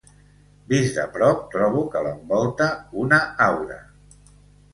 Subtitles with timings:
[0.71, 2.71] Vist de prop, trobo que l'envolta
[3.03, 3.79] una aura.